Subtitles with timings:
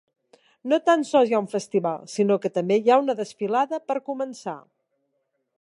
[0.71, 4.01] No tan sols hi ha un festival, sinó que també hi ha una desfilada per
[4.11, 4.61] començar.